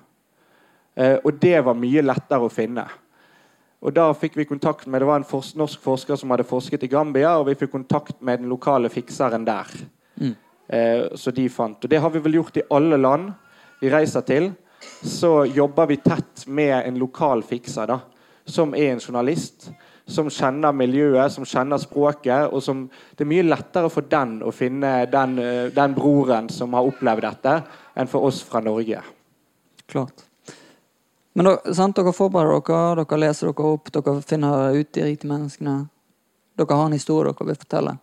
[0.96, 2.86] Eh, og det var mye lettere å finne.
[3.82, 6.84] Og da fikk vi kontakt med Det var en fors norsk forsker som hadde forsket
[6.86, 9.72] i Gambia, og vi fikk kontakt med den lokale fikseren der.
[10.20, 10.34] Mm.
[10.68, 11.84] Eh, så de fant.
[11.84, 13.32] Og det har vi vel gjort i alle land
[13.80, 14.52] vi reiser til.
[15.02, 17.98] Så jobber vi tett med en lokal fikser, da,
[18.44, 19.70] som er en journalist.
[20.06, 22.52] Som kjenner miljøet, som kjenner språket.
[22.52, 26.72] og som Det er mye lettere for den å finne den, eh, den broren som
[26.72, 27.62] har opplevd dette,
[27.96, 29.00] enn for oss fra Norge.
[29.86, 30.24] Klart.
[31.34, 35.88] Men sant, dere forbereder dere, dere leser dere opp, dere finner ut de riktige menneskene.
[36.58, 37.98] Dere har en historie dere vil fortelle.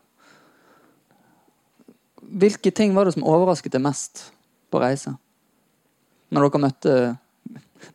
[2.29, 4.31] Hvilke ting var det som overrasket deg mest
[4.71, 5.15] på reise?
[6.29, 6.95] Når dere møtte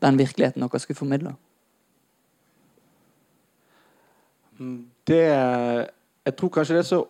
[0.02, 1.34] den virkeligheten dere skulle formidle?
[5.06, 5.24] Det
[6.24, 7.00] Jeg tror kanskje det er så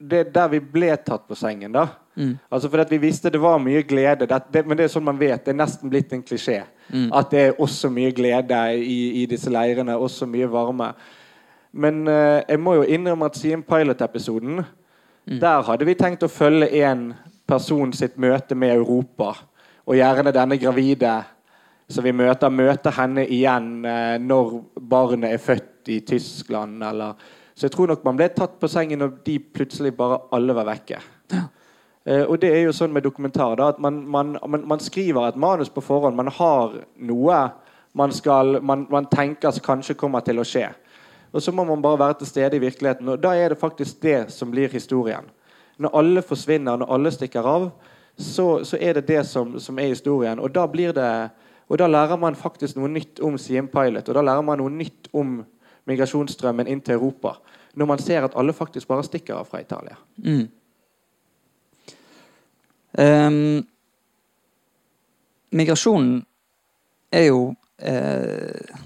[0.00, 1.86] Det er der vi ble tatt på sengen, da.
[2.16, 2.38] Mm.
[2.50, 5.04] Altså fordi at Vi visste det var mye glede, det, det, men det er sånn
[5.04, 5.44] man vet.
[5.44, 6.62] Det er nesten blitt en klisjé.
[6.88, 7.10] Mm.
[7.12, 9.96] At det er også mye glede i, i disse leirene.
[9.96, 10.92] Også mye varme.
[11.72, 14.64] Men uh, jeg må jo innrømme at siden pilot-episoden
[15.40, 17.12] Der hadde vi tenkt å følge en
[17.46, 19.34] person sitt møte med Europa.
[19.86, 21.12] Og gjerne denne gravide
[21.90, 24.52] så vi møter, møter henne igjen eh, når
[24.90, 26.82] barnet er født i Tyskland.
[26.86, 27.16] Eller.
[27.54, 30.68] Så jeg tror nok man ble tatt på sengen når de plutselig bare alle var
[30.70, 31.00] vekke.
[32.06, 35.26] Eh, og det er jo sånn med dokumentar da, at man, man, man, man skriver
[35.28, 36.16] et manus på forhånd.
[36.16, 37.40] Man har noe
[37.92, 40.68] man, skal, man, man tenker kanskje kommer til å skje.
[41.34, 43.08] Og så må man bare være til stede i virkeligheten.
[43.08, 45.26] Og da er det faktisk det som blir historien.
[45.76, 47.68] Når alle forsvinner, når alle stikker av,
[48.16, 50.40] så, så er det det som, som er historien.
[50.40, 51.10] Og da blir det
[51.70, 54.72] og da lærer man faktisk noe nytt om Siem Pilot, og da lærer man noe
[54.74, 55.38] nytt om
[55.86, 57.36] migrasjonsstrømmen inn til Europa.
[57.78, 59.94] Når man ser at alle faktisk bare stikker av fra Italia.
[60.18, 60.48] Mm.
[62.98, 63.60] Um,
[65.54, 66.24] migrasjonen
[67.14, 68.78] er jo eh,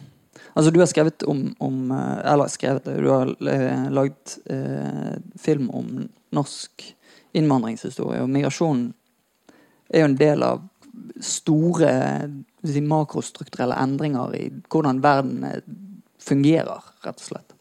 [0.55, 5.71] Altså, du har skrevet om, om eh, Eller skrevet du har eh, lagd eh, film
[5.71, 6.85] om norsk
[7.35, 8.23] innvandringshistorie.
[8.23, 8.93] Og migrasjonen
[9.91, 10.63] er jo en del av
[11.19, 11.91] store
[12.73, 15.61] si, makrostrukturelle endringer i hvordan verden eh,
[16.25, 17.55] fungerer, rett og slett.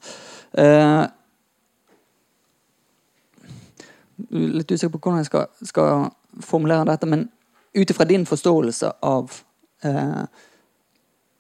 [0.54, 1.04] Uh,
[4.30, 6.08] litt usikker på hvordan jeg skal, skal
[6.46, 7.28] formulere dette, men
[7.74, 9.34] ut ifra din forståelse av
[9.86, 10.24] uh,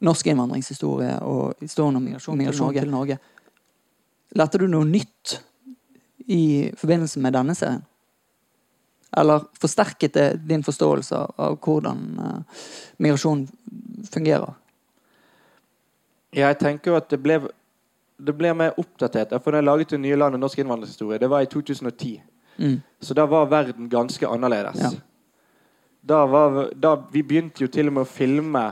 [0.03, 3.19] norsk innvandringshistorie og historien om migrasjon, migrasjon til Norge,
[4.35, 5.37] lærte du noe nytt
[6.27, 7.83] i forbindelse med denne serien?
[9.17, 12.61] Eller forsterket det din forståelse av hvordan eh,
[12.97, 13.47] migrasjon
[14.11, 14.53] fungerer?
[16.33, 17.37] Jeg tenker jo at det ble,
[18.17, 19.35] det ble mer oppdatert.
[19.43, 22.15] For da jeg laget det nye landet norsk innvandringshistorie, det var i 2010.
[22.57, 22.77] Mm.
[23.01, 24.81] Så da var verden ganske annerledes.
[24.81, 24.91] Ja.
[26.01, 28.63] Da var, da, vi begynte jo til og med å filme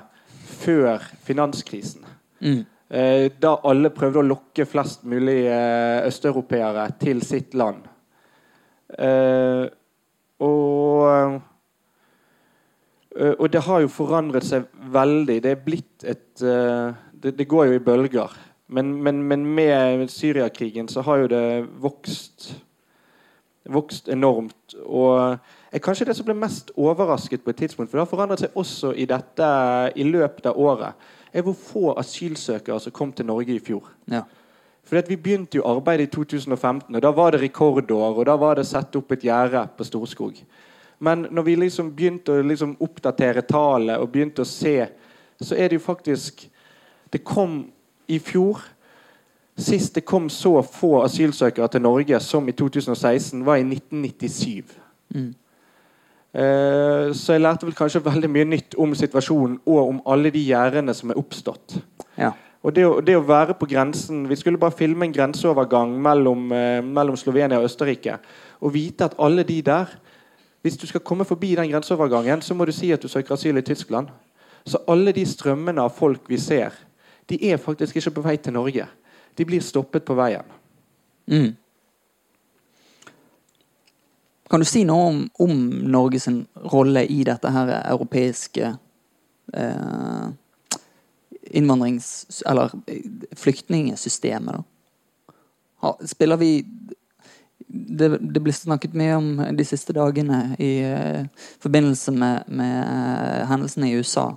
[0.62, 2.04] før finanskrisen.
[2.42, 2.64] Mm.
[2.92, 7.86] Eh, da alle prøvde å lokke flest mulig eh, østeuropeere til sitt land.
[8.98, 9.64] Eh,
[10.42, 11.42] og
[13.16, 15.42] eh, Og det har jo forandret seg veldig.
[15.44, 18.38] Det er blitt et eh, det, det går jo i bølger.
[18.72, 21.46] Men, men, men med Syriakrigen så har jo det
[21.84, 22.54] vokst
[23.70, 24.76] vokst enormt.
[24.86, 25.38] Og
[25.72, 28.58] er kanskje det som ble mest overrasket på et tidspunkt, for det har forandret seg
[28.58, 29.50] også i dette
[29.96, 33.92] i løpet av året, er hvor få asylsøkere som kom til Norge i fjor.
[34.12, 34.26] Ja.
[34.84, 38.18] Fordi at Vi begynte jo arbeidet i 2015, og da var det rekordår.
[38.18, 40.34] og Da var det satt opp et gjerde på Storskog.
[41.00, 44.88] Men når vi liksom begynte å liksom oppdatere tallet og begynte å se,
[45.42, 46.48] så er det jo faktisk
[47.12, 47.66] Det kom
[48.08, 48.62] i fjor
[49.58, 54.64] Sist det kom så få asylsøkere til Norge som i 2016, var i 1997.
[55.14, 55.34] Mm.
[56.34, 60.40] Eh, så jeg lærte vel kanskje veldig mye nytt om situasjonen og om alle de
[60.48, 61.76] gjerdene som er oppstått.
[62.18, 62.32] Ja.
[62.62, 66.52] Og det å, det å, være på grensen Vi skulle bare filme en grenseovergang mellom,
[66.54, 68.20] eh, mellom Slovenia og Østerrike.
[68.62, 69.98] Og vite at alle de der
[70.62, 73.58] Hvis du skal komme forbi den grenseovergangen, så må du si at du søker asyl
[73.58, 74.12] i Tyskland.
[74.66, 76.70] Så alle de strømmene av folk vi ser,
[77.30, 78.86] de er faktisk ikke på vei til Norge.
[79.38, 80.46] De blir stoppet på veien.
[81.26, 81.56] Mm.
[84.52, 85.58] Kan du si noe om, om
[85.90, 86.28] Norges
[86.74, 88.70] rolle i dette her europeiske
[89.54, 90.26] eh,
[91.54, 92.42] innvandrings...
[92.46, 92.74] Eller
[93.38, 94.64] flyktningsystemet, da?
[96.06, 96.52] Spiller vi
[97.72, 103.46] det, det blir snakket mye om de siste dagene i uh, forbindelse med, med uh,
[103.50, 104.28] hendelsene i USA.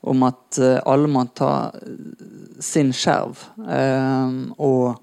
[0.00, 1.50] Om at uh, alle må ta
[2.60, 3.40] sin skjerv.
[3.68, 5.00] Eh, og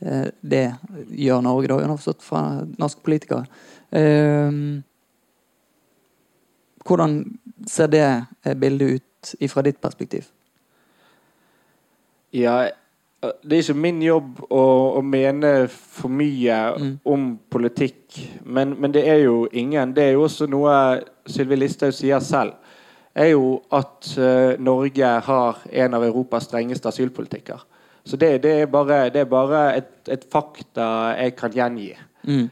[0.00, 0.64] eh, det
[1.12, 2.42] gjør Norge, da, underforstått fra
[2.80, 3.46] norske politikere.
[6.86, 7.18] Hvordan
[7.70, 10.26] ser det eh, bildet ut fra ditt perspektiv?
[12.34, 12.66] Ja,
[13.22, 14.62] det er ikke min jobb å,
[14.98, 16.92] å mene for mye mm.
[17.08, 18.18] om politikk.
[18.44, 20.74] Men, men, det er jo ingen Det er jo også noe
[21.26, 22.54] Sylvi Listhaug sier selv.
[23.14, 27.64] er jo at uh, Norge har en av Europas strengeste asylpolitikker.
[28.04, 31.94] Så det, det, er bare, det er bare et, et, fakta jeg kan gjengi.
[32.22, 32.44] Mm.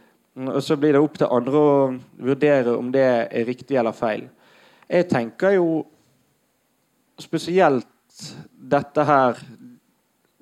[0.48, 1.74] Og så blir det opp til andre å
[2.26, 4.24] vurdere om det er riktig eller feil.
[4.88, 5.84] Jeg tenker jo
[7.22, 7.86] spesielt
[8.74, 9.38] dette her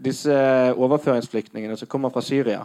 [0.02, 0.34] Disse
[0.74, 2.64] overføringsflyktningene som kommer fra Syria,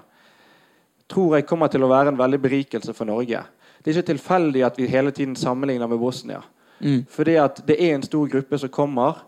[1.08, 3.44] tror jeg kommer til å være en veldig berikelse for Norge.
[3.80, 6.42] Det er ikke tilfeldig at vi hele tiden sammenligner med Bosnia.
[6.80, 7.06] Mm.
[7.10, 9.22] Fordi at det er en stor gruppe som kommer.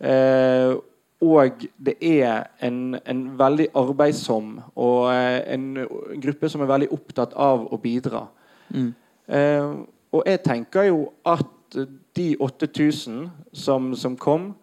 [0.00, 0.76] Eh,
[1.20, 5.86] og det er en, en, veldig arbeidsom og eh, en,
[6.22, 8.26] gruppe som er veldig opptatt av å bidra.
[8.68, 8.90] Mm.
[9.26, 9.70] Eh,
[10.12, 11.78] og jeg tenker jo at
[12.16, 14.54] de 8000 som, som, kom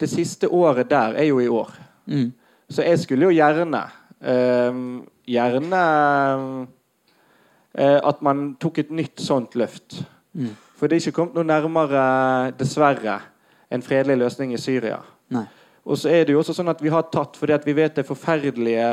[0.00, 1.72] Det siste året der er jo i år.
[2.06, 2.32] Mm.
[2.70, 3.82] Så jeg skulle jo gjerne
[4.22, 4.80] eh,
[5.26, 5.82] Gjerne
[7.74, 10.00] eh, at man tok et nytt sånt løft.
[10.38, 10.52] Mm.
[10.78, 12.02] For det er ikke kommet noe nærmere,
[12.58, 13.16] dessverre,
[13.72, 15.00] en fredelig løsning i Syria.
[15.34, 15.46] Nei.
[15.86, 17.94] Og så er det jo også sånn at Vi har tatt fordi at vi vet
[17.94, 18.86] det er forferdelige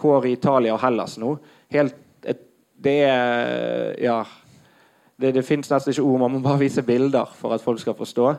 [0.00, 1.34] kår i Italia og Hellas nå.
[1.72, 4.22] Helt, et, det er Ja.
[5.22, 6.18] Det, det fins nesten ikke ord.
[6.24, 8.32] Man må bare vise bilder for at folk skal forstå.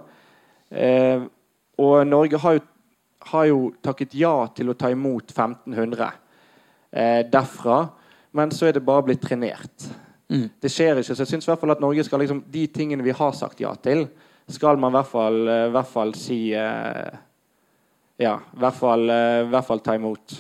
[0.74, 1.22] Eh,
[1.80, 2.64] og Norge har jo,
[3.32, 6.10] har jo, takket ja til å ta imot 1500
[6.92, 7.80] eh, derfra.
[8.34, 9.90] Men så er det bare blitt trenert.
[10.32, 10.48] Mm.
[10.62, 11.16] Det skjer ikke.
[11.16, 14.08] Så jeg syns at Norge skal liksom, de tingene vi har sagt ja til,
[14.52, 17.22] skal man i hvert fall, eh, i hvert fall si eh,
[18.22, 20.36] ja, i hvert fall, uh, hvert fall ta imot.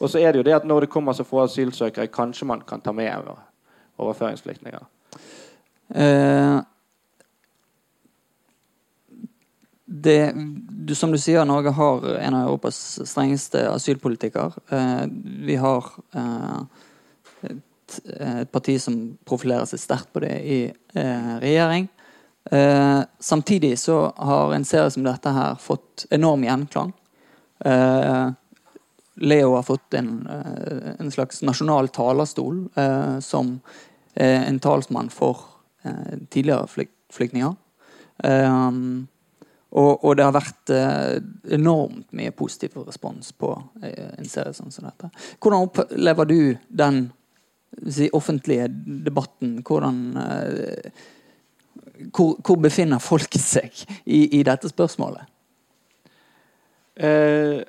[0.00, 2.64] Og så er det jo det at når det kommer så få asylsøkere, kanskje man
[2.66, 3.28] kan ta med
[4.02, 4.82] overføringsflyktninger.
[5.92, 6.58] Uh,
[9.92, 12.78] det, du, som du sier, Norge har en av Europas
[13.08, 14.56] strengeste asylpolitikker.
[14.72, 15.04] Eh,
[15.48, 15.90] vi har
[17.42, 18.96] et, et, parti som
[19.28, 20.62] profilerer seg sterkt på det i
[21.42, 21.88] regjering.
[23.20, 26.90] samtidig så har en serie som dette her fått enorm gjenklang.
[27.64, 28.30] Eh,
[29.14, 33.60] Leo har fått en, eh, en slags nasjonal talerstol eh, som
[34.14, 35.38] en talsmann for
[36.28, 36.66] tidligere
[37.08, 37.54] flyktninger.
[38.18, 39.08] Um,
[39.72, 41.16] og, og, det har vært eh,
[41.56, 45.08] enormt mye positiv respons på eh, en serie sånn som dette.
[45.40, 47.06] Hvordan opplever du den
[47.88, 49.58] si, offentlige debatten?
[49.64, 51.02] Hvordan eh,
[52.12, 55.28] hvor, hvor, befinner folket seg i, i dette spørsmålet?
[56.96, 57.62] Eh,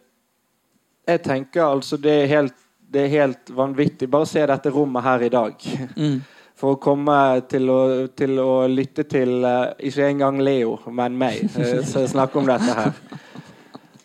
[1.07, 2.55] jeg tenker altså det er, helt,
[2.91, 4.09] det er helt vanvittig.
[4.11, 5.67] Bare se dette rommet her i dag.
[5.95, 6.19] Mm.
[6.63, 7.17] For å komme
[7.51, 7.79] til å,
[8.15, 11.43] til å lytte til uh, ikke engang Leo, men meg,
[11.91, 12.93] som snakker om dette her.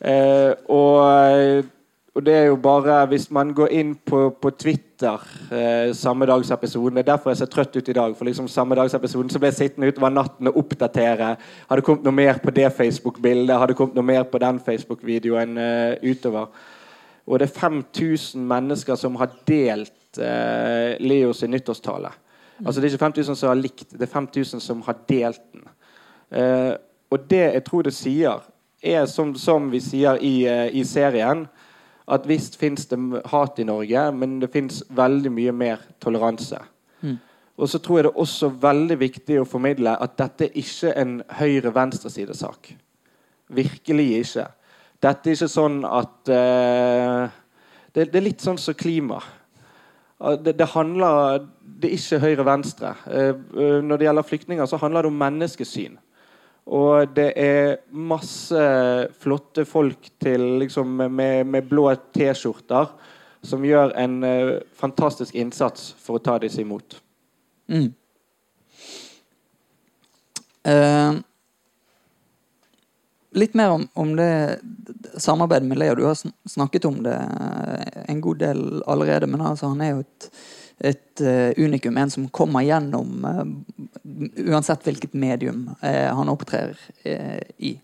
[0.03, 1.69] Uh, og
[2.19, 5.23] og det er jo bare Hvis man går inn på, på Twitter
[5.55, 8.17] eh, samme dags episoden Det er derfor jeg ser trøtt ut i dag.
[8.19, 11.37] For liksom samme dags episoden så ble jeg sittende utover natten og oppdatere.
[11.69, 13.55] Har det kommet noe mer på det Facebook-bildet?
[13.55, 16.51] Har det kommet noe mer på den Facebook-videoen eh, utover?
[17.29, 22.11] Og det er 5000 mennesker som har delt eh, Leos nyttårstale.
[22.65, 25.69] Altså Det er ikke 5000 som har likt, det er 5000 som har delt den.
[26.31, 26.75] Eh,
[27.11, 28.43] og det jeg tror det sier,
[28.83, 31.47] er som, som vi sier i, eh, i serien
[32.09, 32.99] at visst fins det
[33.33, 36.61] hat i Norge, men det fins veldig mye mer toleranse.
[37.01, 37.19] Mm.
[37.59, 41.01] Og så tror jeg det er også veldig viktig å formidle at dette ikke er
[41.03, 42.71] en høyre-venstresidesak.
[43.49, 44.47] Virkelig ikke.
[45.03, 47.37] Dette er ikke sånn at eh,
[47.93, 49.21] det, det, er litt sånn som klima.
[50.19, 51.45] Det, det, handler
[51.79, 52.95] Det er ikke høyre-venstre.
[53.07, 55.99] Uh, når det gjelder flyktninger, så handler det om menneskesyn.
[56.69, 58.65] Og det er masse
[59.23, 62.91] flotte folk til, liksom, med, med blå T-skjorter
[63.43, 66.99] som gjør en uh, fantastisk innsats for å ta disse imot.
[67.71, 67.89] Mm.
[70.69, 71.21] Uh,
[73.39, 74.61] litt mer om, om, det
[75.17, 75.95] samarbeidet med Leo.
[75.95, 79.29] Du har snakket om det eh, en god del allerede.
[79.31, 80.29] Men altså, han er jo et,
[80.81, 81.97] et uh, unikum.
[81.99, 83.45] En som kommer gjennom uh,
[84.47, 86.79] uansett hvilket medium uh, han opptrer
[87.59, 87.79] i.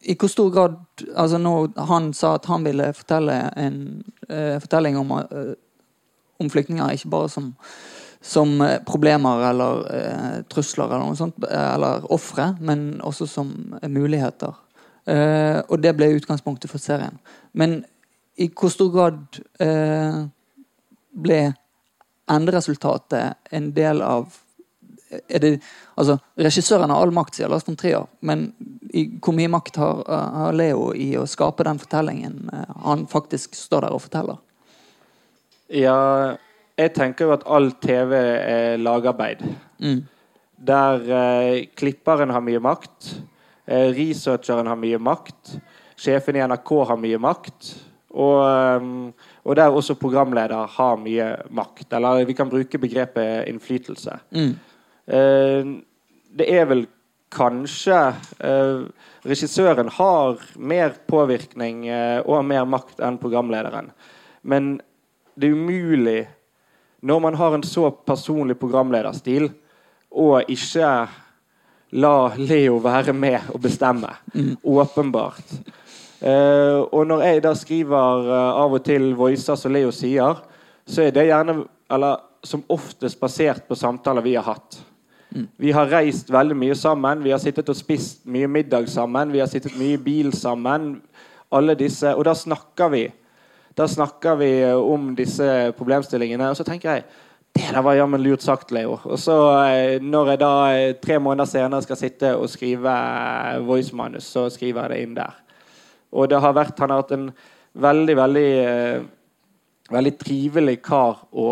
[0.00, 0.76] I hvor stor grad
[1.14, 3.76] altså når Han sa at han ville fortelle en
[4.60, 5.12] fortelling om,
[6.40, 7.52] om flyktninger ikke bare som
[8.20, 13.52] som eh, problemer eller eh, trusler eller noe sånt, eller ofre, men også som
[13.88, 14.58] muligheter.
[15.08, 17.16] Eh, og det ble utgangspunktet for serien.
[17.52, 17.80] Men
[18.40, 20.20] i hvor stor grad eh,
[21.10, 21.40] ble
[22.30, 24.30] enderesultatet en del av
[25.10, 25.48] er det,
[25.98, 28.50] altså, Regissøren har all makt, sier Lars von Trier, men
[28.94, 33.58] i, hvor mye makt har, har, Leo i å skape den fortellingen eh, han faktisk
[33.58, 34.38] står der og forteller?
[35.74, 36.36] Ja,
[36.78, 39.42] jeg tenker jo at all TV er lagarbeid.
[39.82, 40.00] Mm.
[40.70, 43.14] Der eh, klipperen har mye makt,
[43.66, 45.56] eh, researcheren har mye makt,
[46.00, 47.74] sjefen i NRK har mye makt.
[48.10, 48.40] Og,
[48.82, 49.12] um,
[49.46, 51.92] og der også programleder har mye makt.
[51.94, 54.18] Eller vi kan bruke begrepet innflytelse.
[54.34, 54.54] Mm.
[55.06, 55.70] Eh,
[56.30, 56.84] det er vel
[57.30, 57.98] kanskje
[58.42, 58.82] eh,
[59.22, 63.90] Regissøren har mer påvirkning eh, og mer makt enn programlederen.
[64.42, 64.78] Men
[65.36, 66.20] det er umulig
[67.00, 69.48] når man har en så personlig programlederstil,
[70.10, 70.90] å ikke
[71.96, 74.10] la Leo være med og bestemme.
[74.34, 74.56] Mm.
[74.62, 75.54] Åpenbart.
[76.20, 80.42] Uh, og når jeg da skriver uh, av og til voicer som Leo sier,
[80.84, 84.80] så er det gjerne, eller som oftest basert på samtaler vi har hatt.
[85.30, 85.46] Mm.
[85.62, 89.40] Vi har reist veldig mye sammen, vi har sittet og spist mye middag sammen, vi
[89.40, 91.00] har sittet mye i bil sammen.
[91.50, 93.10] alle disse, Og da snakker vi
[93.74, 97.04] da snakker vi om disse problemstillingene, og så tenker jeg
[97.56, 98.98] det der var jammen lurt sagt, Leo.
[99.04, 103.56] Og så eh, når jeg da eh, tre måneder senere skal sitte og skrive eh,
[103.66, 105.34] voice-manus, så skriver jeg det inn der.
[106.10, 107.30] Og det har vært, han har hatt en
[107.78, 108.50] veldig, veldig
[109.90, 111.46] veldig trivelig kar å,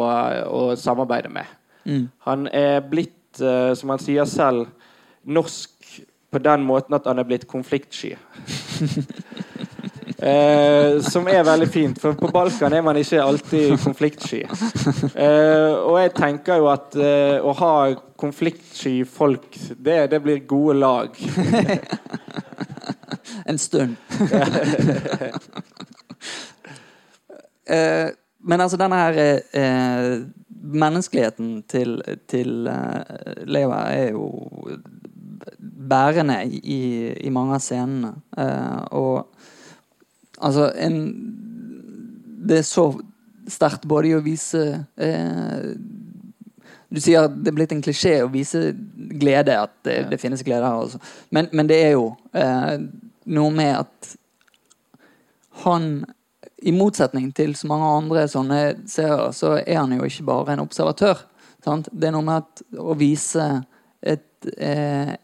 [0.46, 1.56] å samarbeide med.
[1.88, 2.04] Mm.
[2.26, 4.68] Han er blitt, som han sier selv,
[5.28, 5.74] norsk
[6.30, 8.14] på den måten at han er blitt konfliktsky.
[10.18, 14.40] Eh, som er veldig fint, for på Balkan er man ikke alltid konfliktsky.
[15.14, 17.74] Eh, og jeg tenker jo at eh, å ha
[18.18, 19.46] konfliktsky folk,
[19.78, 21.20] det, det blir gode lag.
[23.50, 23.96] en stund.
[27.68, 28.08] Eh,
[28.48, 32.64] men altså denne her eh, menneskeligheten til, til
[33.44, 34.22] Leo er jo
[35.90, 38.14] bærende i, i mange av scenene.
[38.96, 39.28] Og
[40.40, 40.98] Altså, en
[42.48, 42.90] Det er så
[43.48, 44.60] sterkt både i å vise
[44.96, 45.70] eh,
[46.88, 48.70] Du sier at det er blitt en klisjé å vise
[49.20, 50.86] glede, at det, det finnes glede her.
[50.86, 51.00] Også.
[51.34, 52.78] Men, men det er jo eh,
[53.28, 54.14] noe med at
[55.64, 55.90] han
[56.62, 60.64] i motsetning til så mange andre sånne seere, så er han jo ikke bare en
[60.64, 61.20] observatør.
[61.64, 61.90] Sant?
[61.92, 63.46] Det er noe med at, å vise
[64.00, 65.14] et eh,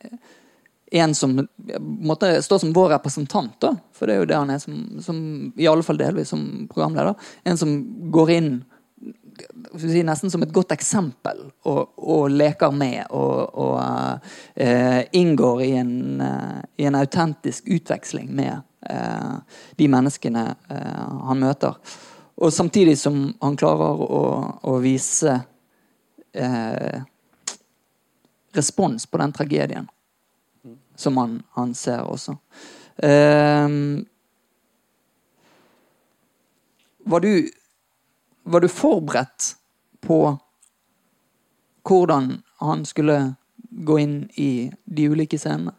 [0.98, 3.72] en som måtte stå som vår representant, da.
[3.92, 5.18] for det er jo det han er, som, som,
[5.59, 7.16] i alle fall delvis som programleder.
[7.42, 7.72] En som
[8.14, 8.52] går inn
[9.78, 15.72] si, nesten som et godt eksempel og, og leker med og, og uh, inngår i
[15.80, 19.40] en, uh, i en, autentisk utveksling med uh,
[19.76, 21.74] de menneskene han møter.
[22.35, 24.22] Og samtidig som han klarer å,
[24.66, 25.40] å vise
[28.54, 29.87] respons på den tragedien
[30.96, 32.37] som han, han ser også.
[32.96, 34.06] Um,
[37.04, 37.48] var, du,
[38.42, 39.54] var du forberedt
[40.00, 40.19] på
[41.85, 43.35] hvordan han skulle
[43.71, 45.75] gå inn i de ulike scenene?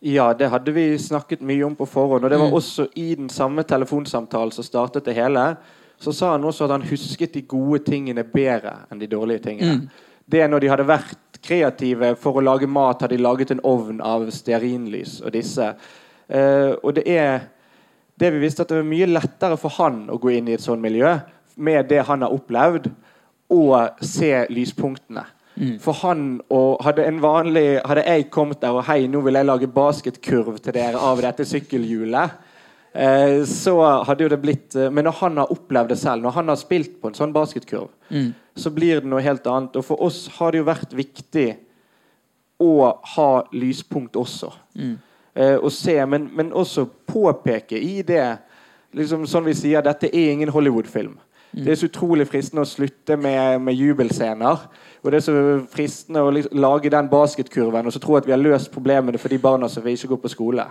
[0.00, 2.24] Ja, det hadde vi snakket mye om på forhånd.
[2.24, 2.54] Og det var mm.
[2.54, 5.56] også i den samme telefonsamtalen som startet det hele.
[5.98, 9.80] Så sa han også at han husket de gode tingene bedre enn de dårlige tingene.
[9.80, 9.88] Mm.
[10.30, 13.64] Det er når de hadde vært kreative for å lage mat, har de laget en
[13.66, 15.72] ovn av stearinlys og disse.
[16.28, 17.48] Uh, og det er
[18.18, 20.64] det vi visste at det var mye lettere for han å gå inn i et
[20.64, 21.16] sånt miljø
[21.58, 22.90] med det han har opplevd,
[23.48, 25.24] og se lyspunktene.
[25.82, 29.48] For han og hadde en vanlig Hadde jeg kommet der og hei, nå vil jeg
[29.48, 32.36] lage basketkurv til dere av dette sykkelhjulet,
[32.92, 33.74] eh, så
[34.06, 36.60] hadde jo det blitt eh, Men når han har opplevd det selv, når han har
[36.60, 37.90] spilt på en sånn basketkurv,
[38.58, 39.76] så blir det noe helt annet.
[39.78, 41.48] Og for oss har det jo vært viktig
[42.58, 42.72] å
[43.14, 44.50] ha lyspunkt også.
[45.34, 48.26] Eh, å se, men, men også påpeke i det
[48.96, 51.18] liksom Sånn vi sier, dette er ingen Hollywood-film.
[51.52, 54.64] Det er så utrolig fristende å slutte med, med jubelscener.
[55.02, 55.34] Og det er så
[55.72, 59.32] fristende å liksom lage den basketkurven og så tro at vi har løst problemene for
[59.32, 60.66] de barna som vil ikke gå på skole.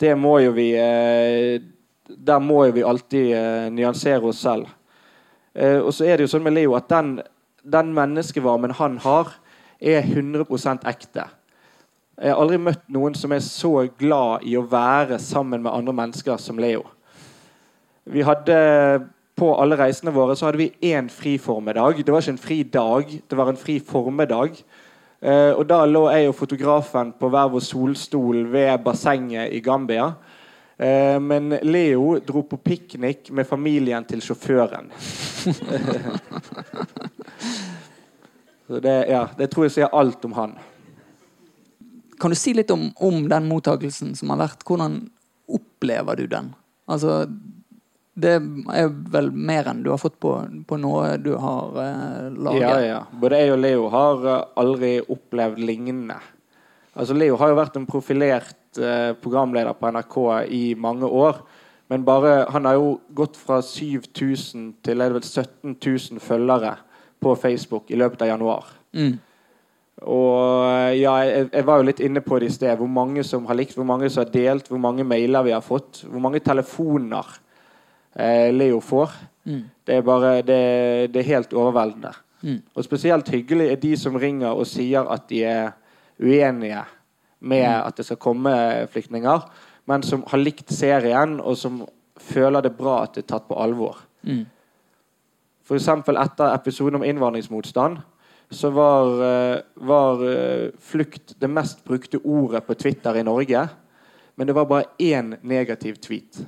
[0.00, 1.62] Det må jo vi eh,
[2.06, 4.66] Der må jo vi alltid eh, nyansere oss selv.
[5.56, 7.16] Eh, og så er det jo sånn med Leo at den,
[7.64, 9.32] den menneskevarmen han har,
[9.80, 11.26] er 100% ekte.
[12.16, 15.92] Jeg har aldri møtt noen som er så glad i å være sammen med andre
[15.96, 16.84] mennesker som Leo.
[18.06, 18.56] Vi hadde
[19.36, 21.98] På alle reisene våre så hadde vi én fri formiddag.
[22.00, 24.54] Det var ikke en fri dag, det var en fri formiddag.
[25.20, 30.14] Eh, og Da lå jeg og fotografen på hver vår solstol ved bassenget i Gambia.
[30.76, 34.90] Eh, men Leo dro på piknik med familien til sjåføren.
[38.66, 40.56] Så det, ja, det tror jeg sier alt om han.
[42.20, 44.64] Kan du si litt om, om den mottakelsen som har vært?
[44.66, 45.10] Hvordan
[45.46, 46.50] opplever du den?
[46.90, 47.26] Altså,
[48.16, 50.32] det er vel mer enn du har fått på,
[50.66, 52.62] på noe du har eh, laget?
[52.64, 53.00] Ja, ja.
[53.12, 56.18] Både jeg og Leo har eh, aldri opplevd lignende.
[56.96, 60.18] Altså, Leo har jo vært en profilert eh, programleder på NRK
[60.52, 61.40] i mange år.
[61.88, 66.74] Men bare, han har jo gått fra 7000 til er det vel 17 000 følgere
[67.22, 68.72] på Facebook i løpet av januar.
[68.96, 69.14] Mm.
[70.04, 72.74] Og ja, jeg, jeg var jo litt inne på det i sted.
[72.76, 75.64] Hvor mange som har likt, hvor mange som har delt, hvor mange mailer vi har
[75.64, 76.02] fått.
[76.04, 77.30] Hvor mange telefoner
[78.18, 79.14] eh, Leo får.
[79.46, 79.62] Mm.
[79.86, 80.60] Det er bare det,
[81.14, 82.12] det er helt overveldende.
[82.42, 82.60] Mm.
[82.74, 85.72] Og spesielt hyggelig er de som ringer og sier at de er
[86.20, 86.82] uenige
[87.40, 88.52] med at det skal komme
[88.92, 89.46] flyktninger,
[89.86, 91.84] men som har likt serien, og som
[92.16, 94.00] føler det bra at det er tatt på alvor.
[94.26, 94.44] Mm.
[95.76, 97.98] Eksempel etter episoden om innvandringsmotstand
[98.50, 103.68] så var, eh, var eh, flukt det mest brukte ordet på Twitter i Norge.
[104.36, 106.46] Men det var bare én negativ tweet.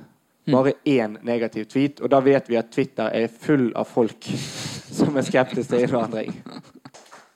[0.51, 4.23] Bare én negativ tweet, og da vet vi at Twitter er full av folk
[4.99, 6.33] som er skeptiske til innvandring.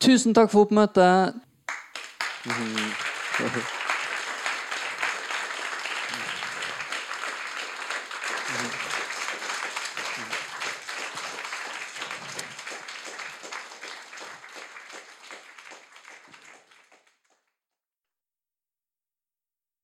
[0.01, 1.41] Tusen takk for oppmøtet.
[2.45, 3.12] Mhm.
[3.37, 3.82] Thank you.